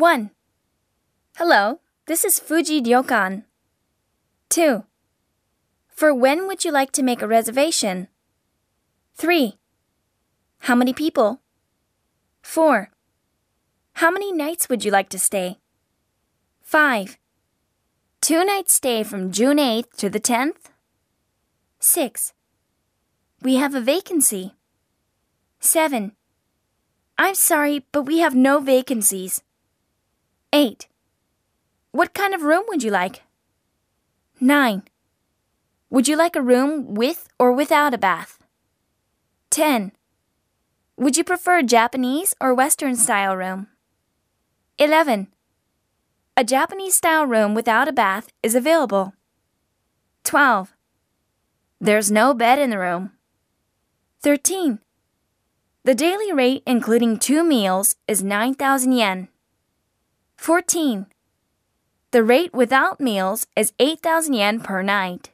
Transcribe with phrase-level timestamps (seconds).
[0.00, 0.30] 1.
[1.36, 3.44] Hello, this is Fuji Ryokan.
[4.48, 4.84] 2.
[5.88, 8.08] For when would you like to make a reservation?
[9.16, 9.58] 3.
[10.60, 11.42] How many people?
[12.40, 12.88] 4.
[14.00, 15.58] How many nights would you like to stay?
[16.62, 17.18] 5.
[18.22, 20.72] Two nights stay from June 8th to the 10th?
[21.78, 22.32] 6.
[23.42, 24.54] We have a vacancy.
[25.60, 26.12] 7.
[27.18, 29.42] I'm sorry, but we have no vacancies.
[30.52, 30.88] 8.
[31.92, 33.22] What kind of room would you like?
[34.40, 34.82] 9.
[35.90, 38.38] Would you like a room with or without a bath?
[39.50, 39.92] 10.
[40.96, 43.68] Would you prefer a Japanese or Western style room?
[44.78, 45.28] 11.
[46.36, 49.12] A Japanese style room without a bath is available.
[50.24, 50.74] 12.
[51.80, 53.12] There's no bed in the room.
[54.22, 54.80] 13.
[55.84, 59.28] The daily rate, including two meals, is 9,000 yen.
[60.40, 61.04] 14.
[62.12, 65.32] The rate without meals is 8,000 yen per night.